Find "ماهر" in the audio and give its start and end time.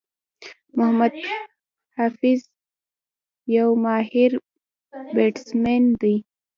3.83-4.31